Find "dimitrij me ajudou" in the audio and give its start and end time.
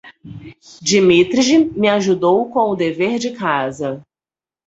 0.87-2.39